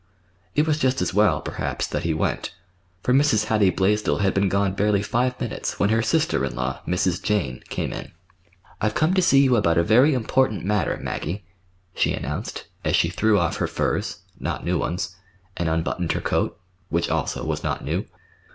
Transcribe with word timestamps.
It 0.55 0.65
was 0.65 0.79
just 0.79 0.99
as 0.99 1.13
well, 1.13 1.41
perhaps, 1.41 1.85
that 1.85 2.01
he 2.01 2.11
went, 2.11 2.55
for 3.03 3.13
Mrs. 3.13 3.45
Hattie 3.45 3.69
Blaisdell 3.69 4.17
had 4.17 4.33
been 4.33 4.49
gone 4.49 4.73
barely 4.73 5.03
five 5.03 5.39
minutes 5.39 5.79
when 5.79 5.91
her 5.91 6.01
sister 6.01 6.43
in 6.43 6.55
law, 6.55 6.79
Mrs. 6.87 7.21
Jane, 7.21 7.61
came 7.69 7.93
in. 7.93 8.11
"I've 8.81 8.95
come 8.95 9.13
to 9.13 9.21
see 9.21 9.41
you 9.43 9.55
about 9.55 9.77
a 9.77 9.83
very 9.83 10.15
important 10.15 10.65
matter, 10.65 10.97
Maggie," 10.99 11.43
she 11.93 12.13
announced, 12.13 12.65
as 12.83 12.95
she 12.95 13.09
threw 13.11 13.37
off 13.37 13.57
her 13.57 13.67
furs—not 13.67 14.65
new 14.65 14.79
ones—and 14.79 15.69
unbuttoned 15.69 16.13
her 16.13 16.19
coat—which 16.21 17.09
also 17.11 17.45
was 17.45 17.63
not 17.63 17.85
new. 17.85 18.07